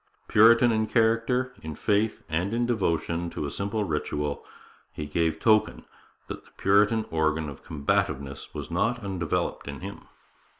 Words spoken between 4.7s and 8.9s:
he gave token that the Puritan organ of combativeness was